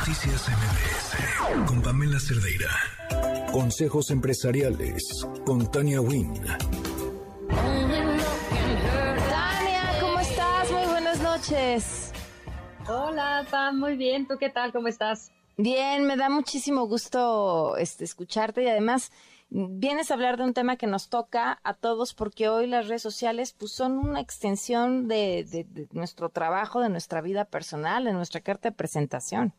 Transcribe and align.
Noticias 0.00 0.48
MBS 0.48 1.66
con 1.66 1.82
Pamela 1.82 2.18
Cerdeira. 2.18 2.70
Consejos 3.52 4.10
empresariales 4.10 5.26
con 5.44 5.70
Tania 5.70 6.00
Wynn. 6.00 6.42
Tania, 9.28 9.98
¿cómo 10.00 10.18
estás? 10.20 10.72
Muy 10.72 10.86
buenas 10.86 11.20
noches. 11.20 12.12
Hola, 12.88 13.46
Pam, 13.50 13.78
muy 13.78 13.98
bien. 13.98 14.26
¿Tú 14.26 14.38
qué 14.38 14.48
tal? 14.48 14.72
¿Cómo 14.72 14.88
estás? 14.88 15.32
Bien, 15.58 16.06
me 16.06 16.16
da 16.16 16.30
muchísimo 16.30 16.86
gusto 16.86 17.76
este, 17.76 18.04
escucharte 18.04 18.62
y 18.62 18.68
además 18.68 19.12
vienes 19.50 20.10
a 20.10 20.14
hablar 20.14 20.38
de 20.38 20.44
un 20.44 20.54
tema 20.54 20.76
que 20.76 20.86
nos 20.86 21.10
toca 21.10 21.60
a 21.62 21.74
todos 21.74 22.14
porque 22.14 22.48
hoy 22.48 22.66
las 22.66 22.88
redes 22.88 23.02
sociales 23.02 23.52
pues, 23.52 23.72
son 23.72 23.98
una 23.98 24.20
extensión 24.20 25.08
de, 25.08 25.44
de, 25.44 25.88
nuestro 25.92 26.30
trabajo, 26.30 26.80
de 26.80 26.88
nuestra 26.88 27.20
vida 27.20 27.44
personal, 27.44 28.04
de 28.04 28.14
nuestra 28.14 28.40
carta 28.40 28.70
de 28.70 28.74
presentación. 28.74 29.52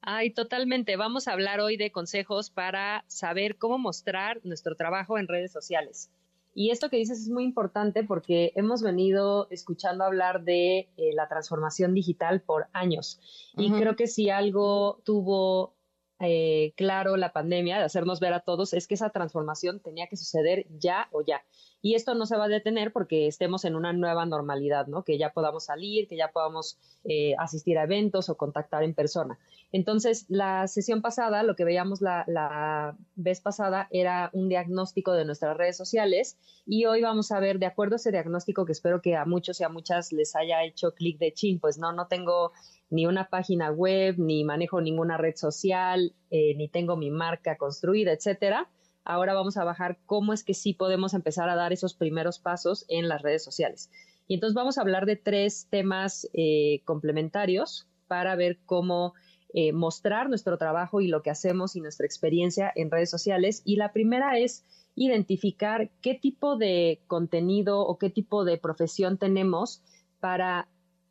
Ay, 0.00 0.30
totalmente. 0.30 0.96
Vamos 0.96 1.28
a 1.28 1.32
hablar 1.32 1.60
hoy 1.60 1.76
de 1.76 1.90
consejos 1.90 2.50
para 2.50 3.04
saber 3.08 3.56
cómo 3.56 3.78
mostrar 3.78 4.40
nuestro 4.44 4.76
trabajo 4.76 5.18
en 5.18 5.28
redes 5.28 5.52
sociales. 5.52 6.10
Y 6.54 6.70
esto 6.70 6.90
que 6.90 6.96
dices 6.96 7.20
es 7.20 7.28
muy 7.28 7.44
importante 7.44 8.02
porque 8.02 8.52
hemos 8.56 8.82
venido 8.82 9.46
escuchando 9.50 10.04
hablar 10.04 10.42
de 10.42 10.88
eh, 10.96 11.12
la 11.14 11.28
transformación 11.28 11.94
digital 11.94 12.40
por 12.40 12.66
años. 12.72 13.20
Y 13.56 13.70
creo 13.70 13.94
que 13.94 14.08
si 14.08 14.30
algo 14.30 15.00
tuvo 15.04 15.76
eh, 16.20 16.72
claro 16.76 17.16
la 17.16 17.32
pandemia, 17.32 17.78
de 17.78 17.84
hacernos 17.84 18.18
ver 18.18 18.32
a 18.32 18.40
todos, 18.40 18.72
es 18.72 18.88
que 18.88 18.94
esa 18.94 19.10
transformación 19.10 19.78
tenía 19.78 20.08
que 20.08 20.16
suceder 20.16 20.66
ya 20.78 21.08
o 21.12 21.22
ya. 21.24 21.44
Y 21.80 21.94
esto 21.94 22.14
no 22.14 22.26
se 22.26 22.36
va 22.36 22.44
a 22.44 22.48
detener 22.48 22.92
porque 22.92 23.26
estemos 23.26 23.64
en 23.64 23.76
una 23.76 23.92
nueva 23.92 24.26
normalidad, 24.26 24.86
¿no? 24.86 25.04
Que 25.04 25.18
ya 25.18 25.32
podamos 25.32 25.64
salir, 25.64 26.08
que 26.08 26.16
ya 26.16 26.32
podamos 26.32 26.78
eh, 27.04 27.34
asistir 27.38 27.78
a 27.78 27.84
eventos 27.84 28.28
o 28.28 28.36
contactar 28.36 28.82
en 28.82 28.94
persona. 28.94 29.38
Entonces, 29.70 30.24
la 30.28 30.66
sesión 30.66 31.02
pasada, 31.02 31.42
lo 31.42 31.54
que 31.54 31.64
veíamos 31.64 32.00
la, 32.00 32.96
vez 33.16 33.40
pasada 33.40 33.88
era 33.90 34.30
un 34.32 34.48
diagnóstico 34.48 35.12
de 35.12 35.24
nuestras 35.24 35.56
redes 35.56 35.76
sociales 35.76 36.38
y 36.66 36.86
hoy 36.86 37.02
vamos 37.02 37.30
a 37.32 37.40
ver, 37.40 37.58
de 37.58 37.66
acuerdo 37.66 37.94
a 37.94 37.96
ese 37.96 38.10
diagnóstico 38.10 38.64
que 38.64 38.72
espero 38.72 39.02
que 39.02 39.16
a 39.16 39.24
muchos 39.24 39.60
y 39.60 39.64
a 39.64 39.68
muchas 39.68 40.12
les 40.12 40.34
haya 40.36 40.64
hecho 40.64 40.94
clic 40.94 41.18
de 41.18 41.32
chin, 41.32 41.60
pues 41.60 41.78
no, 41.78 41.92
no 41.92 42.06
tengo 42.06 42.52
ni 42.90 43.06
una 43.06 43.28
página 43.28 43.70
web, 43.70 44.16
ni 44.18 44.44
manejo 44.44 44.80
ninguna 44.80 45.18
red 45.18 45.36
social, 45.36 46.14
eh, 46.30 46.54
ni 46.56 46.68
tengo 46.68 46.96
mi 46.96 47.10
marca 47.10 47.56
construida, 47.56 48.12
etcétera. 48.12 48.68
Ahora 49.08 49.32
vamos 49.32 49.56
a 49.56 49.64
bajar 49.64 49.98
cómo 50.04 50.34
es 50.34 50.44
que 50.44 50.52
sí 50.52 50.74
podemos 50.74 51.14
empezar 51.14 51.48
a 51.48 51.56
dar 51.56 51.72
esos 51.72 51.94
primeros 51.94 52.38
pasos 52.38 52.84
en 52.88 53.08
las 53.08 53.22
redes 53.22 53.42
sociales. 53.42 53.90
Y 54.26 54.34
entonces 54.34 54.54
vamos 54.54 54.76
a 54.76 54.82
hablar 54.82 55.06
de 55.06 55.16
tres 55.16 55.66
temas 55.70 56.28
eh, 56.34 56.82
complementarios 56.84 57.88
para 58.06 58.36
ver 58.36 58.58
cómo 58.66 59.14
eh, 59.54 59.72
mostrar 59.72 60.28
nuestro 60.28 60.58
trabajo 60.58 61.00
y 61.00 61.08
lo 61.08 61.22
que 61.22 61.30
hacemos 61.30 61.74
y 61.74 61.80
nuestra 61.80 62.04
experiencia 62.04 62.70
en 62.74 62.90
redes 62.90 63.08
sociales. 63.08 63.62
Y 63.64 63.76
la 63.76 63.94
primera 63.94 64.38
es 64.38 64.66
identificar 64.94 65.90
qué 66.02 66.12
tipo 66.12 66.58
de 66.58 67.00
contenido 67.06 67.80
o 67.80 67.96
qué 67.96 68.10
tipo 68.10 68.44
de 68.44 68.58
profesión 68.58 69.16
tenemos 69.16 69.82
para 70.20 70.68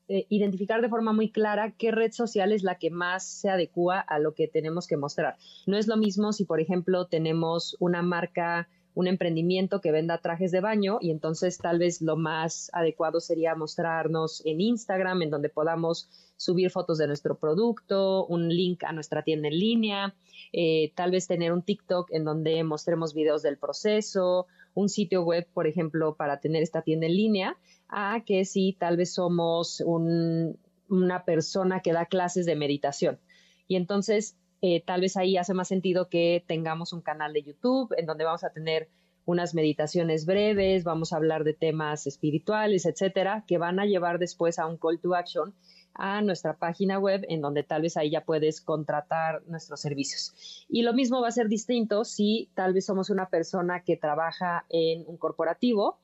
eh, 0.09 0.25
identificar 0.30 0.81
de 0.81 0.88
forma 0.88 1.11
muy 1.11 1.30
clara 1.31 1.72
qué 1.72 1.91
red 1.91 2.13
social 2.13 2.53
es 2.53 2.63
la 2.63 2.75
que 2.75 2.89
más 2.89 3.25
se 3.25 3.50
adecua 3.50 4.00
a 4.00 4.19
lo 4.19 4.33
que 4.33 4.47
tenemos 4.47 4.88
que 4.88 4.95
mostrar. 4.95 5.36
No 5.66 5.77
es 5.77 5.88
lo 5.88 5.97
mismo 5.97 6.31
si, 6.31 6.45
por 6.45 6.61
ejemplo, 6.61 7.08
tenemos 7.08 7.75
una 7.80 8.02
marca, 8.02 8.69
un 8.94 9.08
emprendimiento 9.08 9.81
que 9.81 9.91
venda 9.91 10.19
trajes 10.19 10.52
de 10.52 10.61
baño 10.61 10.97
y 11.02 11.11
entonces 11.11 11.58
tal 11.58 11.80
vez 11.80 12.02
lo 12.02 12.16
más 12.16 12.69
adecuado 12.73 13.19
sería 13.19 13.53
mostrarnos 13.53 14.41
en 14.45 14.61
Instagram, 14.61 15.23
en 15.23 15.30
donde 15.30 15.50
podamos 15.50 16.09
subir 16.38 16.72
fotos 16.72 16.97
de 17.00 17.08
nuestro 17.08 17.35
producto, 17.35 18.25
un 18.28 18.47
link 18.47 18.85
a 18.85 18.94
nuestra 18.94 19.23
tienda 19.23 19.50
en 19.50 19.59
línea, 19.59 20.16
eh, 20.53 20.94
tal 20.95 21.11
vez 21.11 21.28
tener 21.28 21.52
un 21.52 21.63
TikTok 21.63 22.11
en 22.11 22.23
donde 22.23 22.63
mostremos 22.63 23.13
videos 23.13 23.41
del 23.41 23.58
proceso, 23.58 24.47
un 24.78 24.89
sitio 24.89 25.24
web, 25.24 25.47
por 25.56 25.66
ejemplo, 25.66 26.16
para 26.16 26.40
tener 26.40 26.62
esta 26.62 26.84
tienda 26.84 27.07
en 27.07 27.16
línea 27.16 27.57
a 27.90 28.22
que 28.24 28.46
si 28.46 28.74
tal 28.74 28.96
vez 28.96 29.12
somos 29.12 29.81
una 29.81 31.25
persona 31.25 31.81
que 31.81 31.94
da 31.94 32.06
clases 32.06 32.46
de 32.46 32.56
meditación. 32.56 33.19
Y 33.68 33.75
entonces, 33.75 34.38
eh, 34.62 34.84
tal 34.85 35.01
vez 35.01 35.18
ahí 35.18 35.35
hace 35.35 35.56
más 35.56 35.68
sentido 35.68 36.09
que 36.09 36.44
tengamos 36.47 36.94
un 36.94 37.01
canal 37.01 37.34
de 37.34 37.41
YouTube 37.41 37.91
en 37.97 38.06
donde 38.06 38.24
vamos 38.24 38.44
a 38.44 38.51
tener 38.51 38.88
unas 39.25 39.56
meditaciones 39.56 40.28
breves, 40.28 40.84
vamos 40.84 41.12
a 41.12 41.18
hablar 41.18 41.44
de 41.44 41.56
temas 41.56 42.06
espirituales, 42.06 42.85
etcétera, 42.85 43.46
que 43.47 43.57
van 43.57 43.80
a 43.80 43.85
llevar 43.88 44.19
después 44.19 44.59
a 44.59 44.68
un 44.68 44.78
call 44.78 45.00
to 45.00 45.16
action 45.16 45.56
a 45.97 46.22
nuestra 46.22 46.58
página 46.58 47.00
web 47.00 47.25
en 47.28 47.41
donde 47.41 47.63
tal 47.63 47.81
vez 47.81 47.97
ahí 47.97 48.12
ya 48.12 48.24
puedes 48.24 48.62
contratar 48.62 49.44
nuestros 49.47 49.81
servicios. 49.81 50.66
Y 50.69 50.84
lo 50.84 50.94
mismo 50.94 51.22
va 51.22 51.28
a 51.28 51.31
ser 51.31 51.47
distinto 51.47 52.06
si 52.06 52.50
tal 52.53 52.74
vez 52.74 52.85
somos 52.85 53.09
una 53.09 53.30
persona 53.30 53.84
que 53.84 53.97
trabaja 53.97 54.66
en 54.69 55.03
un 55.07 55.18
corporativo 55.18 56.00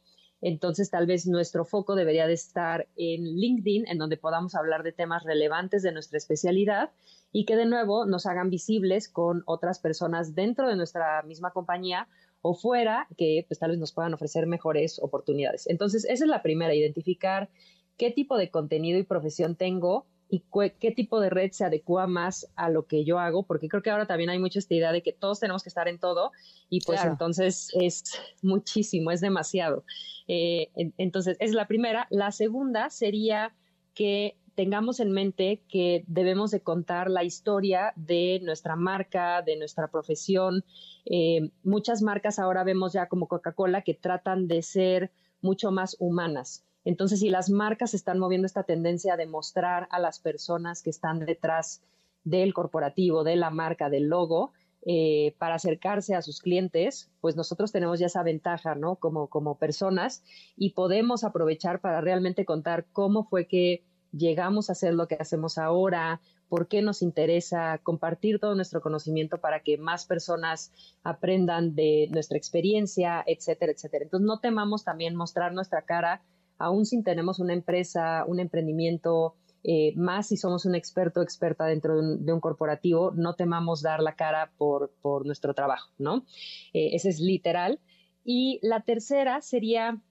entonces, 0.45 0.89
tal 0.89 1.07
vez 1.07 1.25
nuestro 1.25 1.63
foco 1.63 1.95
debería 1.95 2.27
de 2.27 2.33
estar 2.33 2.89
en 2.97 3.23
LinkedIn, 3.23 3.87
en 3.87 3.97
donde 3.97 4.17
podamos 4.17 4.55
hablar 4.55 4.83
de 4.83 4.91
temas 4.91 5.23
relevantes 5.23 5.83
de 5.83 5.93
nuestra 5.93 6.17
especialidad 6.17 6.91
y 7.31 7.45
que 7.45 7.55
de 7.55 7.65
nuevo 7.65 8.05
nos 8.05 8.25
hagan 8.25 8.49
visibles 8.49 9.07
con 9.07 9.43
otras 9.45 9.79
personas 9.79 10.35
dentro 10.35 10.67
de 10.67 10.75
nuestra 10.75 11.23
misma 11.23 11.51
compañía 11.51 12.09
o 12.41 12.55
fuera 12.55 13.07
que 13.17 13.45
pues 13.47 13.57
tal 13.57 13.71
vez 13.71 13.79
nos 13.79 13.93
puedan 13.93 14.13
ofrecer 14.13 14.45
mejores 14.45 14.99
oportunidades. 15.01 15.65
Entonces, 15.69 16.03
esa 16.03 16.25
es 16.25 16.29
la 16.29 16.43
primera, 16.43 16.75
identificar 16.75 17.49
qué 17.97 18.11
tipo 18.11 18.37
de 18.37 18.49
contenido 18.49 18.99
y 18.99 19.03
profesión 19.03 19.55
tengo 19.55 20.05
y 20.29 20.43
qué 20.79 20.91
tipo 20.91 21.19
de 21.19 21.29
red 21.29 21.51
se 21.51 21.63
adecua 21.63 22.07
más 22.07 22.49
a 22.55 22.69
lo 22.69 22.87
que 22.87 23.05
yo 23.05 23.19
hago, 23.19 23.43
porque 23.43 23.67
creo 23.67 23.83
que 23.83 23.91
ahora 23.91 24.07
también 24.07 24.31
hay 24.31 24.39
mucha 24.39 24.57
esta 24.57 24.73
idea 24.73 24.91
de 24.91 25.03
que 25.03 25.13
todos 25.13 25.39
tenemos 25.39 25.61
que 25.61 25.69
estar 25.69 25.87
en 25.87 25.99
todo 25.99 26.31
y 26.69 26.81
pues 26.81 27.03
entonces 27.05 27.69
es 27.73 28.03
muchísimo, 28.41 29.11
es 29.11 29.21
demasiado. 29.21 29.83
Eh, 30.27 30.69
entonces, 30.97 31.37
es 31.39 31.51
la 31.51 31.67
primera. 31.67 32.07
La 32.09 32.31
segunda 32.31 32.89
sería 32.89 33.53
que 33.93 34.37
tengamos 34.55 34.99
en 34.99 35.11
mente 35.11 35.61
que 35.69 36.03
debemos 36.07 36.51
de 36.51 36.61
contar 36.61 37.09
la 37.09 37.23
historia 37.23 37.93
de 37.95 38.39
nuestra 38.43 38.75
marca, 38.75 39.41
de 39.41 39.55
nuestra 39.55 39.87
profesión. 39.89 40.63
Eh, 41.05 41.51
muchas 41.63 42.01
marcas 42.01 42.39
ahora 42.39 42.63
vemos 42.63 42.93
ya 42.93 43.07
como 43.07 43.27
Coca-Cola 43.27 43.81
que 43.81 43.93
tratan 43.93 44.47
de 44.47 44.61
ser 44.61 45.11
mucho 45.41 45.71
más 45.71 45.95
humanas. 45.99 46.65
Entonces, 46.85 47.19
si 47.19 47.29
las 47.29 47.49
marcas 47.49 47.93
están 47.93 48.19
moviendo 48.19 48.45
esta 48.45 48.63
tendencia 48.63 49.15
de 49.17 49.25
mostrar 49.25 49.87
a 49.91 49.99
las 49.99 50.19
personas 50.19 50.81
que 50.81 50.89
están 50.89 51.19
detrás 51.19 51.81
del 52.23 52.53
corporativo, 52.53 53.23
de 53.23 53.35
la 53.35 53.49
marca, 53.49 53.89
del 53.89 54.07
logo, 54.07 54.51
eh, 54.85 55.33
para 55.37 55.55
acercarse 55.55 56.13
a 56.13 56.21
sus 56.21 56.41
clientes, 56.41 57.09
pues 57.21 57.37
nosotros 57.37 57.71
tenemos 57.71 57.99
ya 57.99 58.07
esa 58.07 58.21
ventaja, 58.21 58.75
¿no? 58.75 58.97
Como, 58.97 59.27
como 59.27 59.57
personas 59.57 60.23
y 60.57 60.71
podemos 60.71 61.23
aprovechar 61.23 61.79
para 61.79 62.01
realmente 62.01 62.43
contar 62.43 62.85
cómo 62.91 63.23
fue 63.23 63.47
que 63.47 63.83
llegamos 64.11 64.69
a 64.69 64.73
hacer 64.73 64.93
lo 64.93 65.07
que 65.07 65.15
hacemos 65.15 65.57
ahora, 65.57 66.19
por 66.49 66.67
qué 66.67 66.81
nos 66.81 67.01
interesa 67.01 67.79
compartir 67.81 68.39
todo 68.39 68.55
nuestro 68.55 68.81
conocimiento 68.81 69.39
para 69.39 69.61
que 69.61 69.77
más 69.77 70.05
personas 70.05 70.71
aprendan 71.03 71.75
de 71.75 72.09
nuestra 72.11 72.37
experiencia, 72.37 73.23
etcétera, 73.25 73.71
etcétera. 73.71 74.03
Entonces, 74.03 74.27
no 74.27 74.39
temamos 74.39 74.83
también 74.83 75.15
mostrar 75.15 75.53
nuestra 75.53 75.83
cara 75.83 76.21
aún 76.63 76.85
si 76.85 77.03
tenemos 77.03 77.39
una 77.39 77.53
empresa, 77.53 78.23
un 78.25 78.39
emprendimiento, 78.39 79.35
eh, 79.63 79.93
más 79.95 80.27
si 80.27 80.37
somos 80.37 80.65
un 80.65 80.75
experto 80.75 81.19
o 81.19 81.23
experta 81.23 81.65
dentro 81.65 82.01
de 82.01 82.33
un, 82.33 82.39
corporativo, 82.39 83.11
no 83.11 83.35
temamos 83.35 83.81
dar 83.81 84.01
la 84.01 84.15
cara 84.15 84.53
por, 84.57 84.91
nuestro 85.25 85.53
trabajo, 85.53 85.91
¿no? 85.97 86.25
Eh, 86.73 86.91
ese 86.93 87.09
es 87.09 87.19
literal. 87.19 87.79
Y 88.23 88.59
la 88.61 88.81
tercera 88.81 89.41
sería 89.41 90.01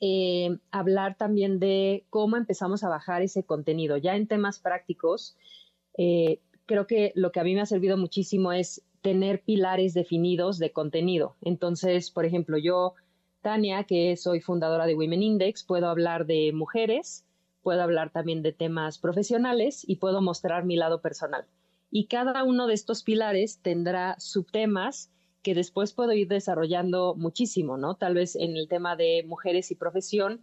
eh, 0.00 0.58
hablar 0.70 1.16
también 1.16 1.58
de 1.58 2.04
cómo 2.10 2.36
empezamos 2.36 2.84
a 2.84 2.90
bajar 2.90 3.22
ese 3.22 3.44
contenido. 3.44 3.96
Ya 3.96 4.14
en 4.16 4.26
temas 4.26 4.58
prácticos, 4.58 5.36
creo 5.94 6.86
que 6.86 7.12
lo 7.14 7.32
que 7.32 7.40
a 7.40 7.44
mí 7.44 7.54
me 7.54 7.60
ha 7.62 7.66
servido 7.66 7.96
muchísimo 7.96 8.52
es 8.52 8.82
tener 9.00 9.42
pilares 9.42 9.94
definidos 9.94 10.58
de 10.58 10.72
contenido. 10.72 11.36
Entonces, 11.42 12.10
por 12.10 12.24
ejemplo, 12.24 12.58
yo 12.58 12.94
Tania, 13.42 13.84
que 13.84 14.16
soy 14.16 14.40
fundadora 14.40 14.86
de 14.86 14.94
Women 14.94 15.22
Index, 15.22 15.64
puedo 15.64 15.88
hablar 15.88 16.26
de 16.26 16.52
mujeres, 16.52 17.26
puedo 17.62 17.82
hablar 17.82 18.10
también 18.10 18.42
de 18.42 18.52
temas 18.52 18.98
profesionales 18.98 19.84
y 19.86 19.96
puedo 19.96 20.22
mostrar 20.22 20.64
mi 20.64 20.76
lado 20.76 21.02
personal. 21.02 21.44
Y 21.90 22.06
cada 22.06 22.44
uno 22.44 22.66
de 22.66 22.74
estos 22.74 23.02
pilares 23.02 23.58
tendrá 23.60 24.16
subtemas 24.18 25.10
que 25.42 25.54
después 25.54 25.92
puedo 25.92 26.12
ir 26.12 26.28
desarrollando 26.28 27.14
muchísimo, 27.16 27.76
¿no? 27.76 27.96
Tal 27.96 28.14
vez 28.14 28.36
en 28.36 28.56
el 28.56 28.68
tema 28.68 28.96
de 28.96 29.24
mujeres 29.26 29.70
y 29.70 29.74
profesión 29.74 30.40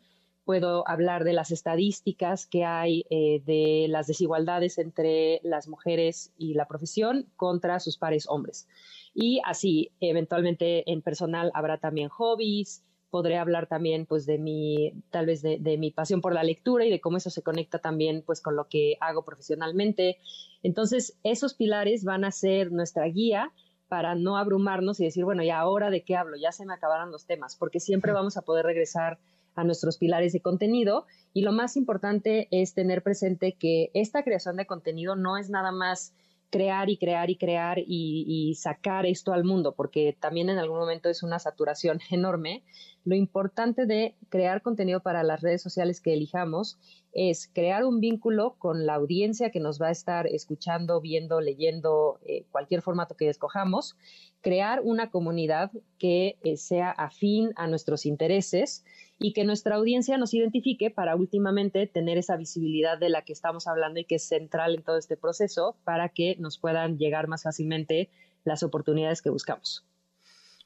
puedo 0.49 0.87
hablar 0.87 1.23
de 1.23 1.33
las 1.33 1.51
estadísticas 1.51 2.47
que 2.47 2.65
hay 2.65 3.05
eh, 3.09 3.41
de 3.45 3.85
las 3.87 4.07
desigualdades 4.07 4.77
entre 4.77 5.39
las 5.43 5.67
mujeres 5.67 6.33
y 6.37 6.55
la 6.55 6.67
profesión 6.67 7.27
contra 7.37 7.79
sus 7.79 7.97
pares 7.97 8.27
hombres. 8.27 8.67
Y 9.13 9.41
así, 9.45 9.91
eventualmente 9.99 10.91
en 10.91 11.01
personal 11.01 11.51
habrá 11.53 11.77
también 11.77 12.09
hobbies, 12.09 12.83
podré 13.09 13.37
hablar 13.37 13.67
también 13.67 14.05
pues 14.05 14.25
de 14.25 14.37
mi, 14.37 14.93
tal 15.09 15.25
vez 15.25 15.41
de, 15.41 15.57
de, 15.59 15.77
mi 15.77 15.91
pasión 15.91 16.21
por 16.21 16.33
la 16.33 16.43
lectura 16.43 16.85
y 16.85 16.89
de 16.89 17.01
cómo 17.01 17.17
eso 17.17 17.29
se 17.29 17.41
conecta 17.41 17.79
también 17.79 18.23
pues 18.25 18.41
con 18.41 18.55
lo 18.55 18.67
que 18.67 18.97
hago 18.99 19.23
profesionalmente. 19.23 20.17
Entonces, 20.63 21.17
esos 21.23 21.53
pilares 21.53 22.03
van 22.03 22.23
a 22.25 22.31
ser 22.31 22.71
nuestra 22.71 23.05
guía 23.05 23.51
para 23.89 24.15
no 24.15 24.37
abrumarnos 24.37 24.99
y 24.99 25.05
decir, 25.05 25.25
bueno, 25.25 25.43
¿y 25.43 25.49
ahora 25.49 25.89
de 25.89 26.03
qué 26.03 26.15
hablo? 26.15 26.37
Ya 26.37 26.51
se 26.51 26.65
me 26.65 26.73
acabaron 26.73 27.11
los 27.11 27.25
temas, 27.25 27.55
porque 27.55 27.79
siempre 27.79 28.11
vamos 28.11 28.37
a 28.37 28.43
poder 28.43 28.65
regresar 28.65 29.17
a 29.55 29.63
nuestros 29.63 29.97
pilares 29.97 30.31
de 30.31 30.41
contenido. 30.41 31.05
Y 31.33 31.41
lo 31.41 31.51
más 31.51 31.75
importante 31.75 32.47
es 32.51 32.73
tener 32.73 33.01
presente 33.01 33.53
que 33.53 33.89
esta 33.93 34.23
creación 34.23 34.55
de 34.55 34.67
contenido 34.67 35.15
no 35.15 35.37
es 35.37 35.49
nada 35.49 35.71
más 35.71 36.13
crear 36.49 36.89
y 36.89 36.97
crear 36.97 37.29
y 37.29 37.37
crear 37.37 37.77
y, 37.79 38.55
sacar 38.55 39.05
esto 39.05 39.33
al 39.33 39.43
mundo, 39.43 39.73
porque 39.75 40.17
también 40.19 40.49
en 40.49 40.57
algún 40.57 40.79
momento 40.79 41.09
es 41.09 41.23
una 41.23 41.39
saturación 41.39 41.99
enorme. 42.09 42.63
Lo 43.05 43.15
importante 43.15 43.85
de 43.85 44.15
crear 44.29 44.61
contenido 44.61 44.99
para 45.01 45.23
las 45.23 45.41
redes 45.41 45.61
sociales 45.61 46.01
que 46.01 46.13
elijamos 46.13 46.77
es 47.11 47.49
crear 47.53 47.85
un 47.85 47.99
vínculo 47.99 48.55
con 48.59 48.85
la 48.85 48.95
audiencia 48.95 49.51
que 49.51 49.59
nos 49.59 49.81
va 49.81 49.87
a 49.87 49.91
estar 49.91 50.27
escuchando, 50.27 51.01
viendo, 51.01 51.41
leyendo, 51.41 52.19
eh, 52.25 52.45
cualquier 52.51 52.81
formato 52.81 53.15
que 53.15 53.29
escojamos, 53.29 53.97
crear 54.41 54.81
una 54.83 55.09
comunidad 55.09 55.71
que 55.97 56.37
eh, 56.43 56.57
sea 56.57 56.91
afín 56.91 57.51
a 57.55 57.67
nuestros 57.67 58.05
intereses 58.05 58.83
y 59.19 59.33
que 59.33 59.43
nuestra 59.43 59.75
audiencia 59.75 60.17
nos 60.17 60.33
identifique 60.33 60.89
para 60.89 61.15
últimamente 61.15 61.85
tener 61.87 62.17
esa 62.17 62.37
visibilidad 62.37 62.97
de 62.97 63.09
la 63.09 63.23
que 63.23 63.33
estamos 63.33 63.67
hablando 63.67 63.99
y 63.99 64.05
que 64.05 64.15
es 64.15 64.27
central 64.27 64.75
en 64.75 64.83
todo 64.83 64.97
este 64.97 65.17
proceso 65.17 65.75
para 65.83 66.09
que 66.09 66.37
nos 66.39 66.57
puedan 66.57 66.97
llegar 66.97 67.27
más 67.27 67.43
fácilmente 67.43 68.09
las 68.45 68.63
oportunidades 68.63 69.21
que 69.21 69.29
buscamos. 69.29 69.85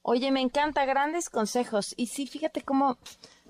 Oye, 0.03 0.31
me 0.31 0.41
encanta, 0.41 0.85
grandes 0.85 1.29
consejos. 1.29 1.93
Y 1.97 2.07
sí, 2.07 2.27
fíjate 2.27 2.61
cómo 2.61 2.97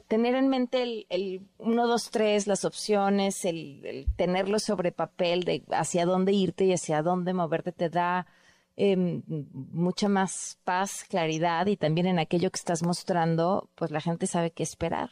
tener 0.08 0.36
en 0.36 0.48
mente 0.48 0.84
el, 0.84 1.06
el 1.10 1.42
1, 1.58 1.88
2, 1.88 2.12
3, 2.12 2.48
las 2.48 2.64
opciones, 2.64 3.44
el, 3.46 4.06
tenerlo 4.16 4.60
sobre 4.60 4.92
papel 4.92 5.44
de 5.44 5.64
hacia 5.72 6.06
dónde 6.06 6.32
irte 6.32 6.66
y 6.66 6.74
hacia 6.74 7.02
dónde 7.02 7.34
moverte 7.34 7.72
te 7.72 7.90
da 7.90 8.28
Em, 8.76 9.22
mucha 9.28 10.10
más 10.10 10.58
paz, 10.64 11.06
claridad 11.08 11.68
y 11.68 11.78
también 11.78 12.08
en 12.08 12.18
aquello 12.18 12.50
que 12.50 12.58
estás 12.58 12.82
mostrando, 12.82 13.70
pues 13.76 13.92
la 13.92 14.02
gente 14.02 14.26
sabe 14.26 14.52
qué 14.52 14.64
esperar. 14.64 15.12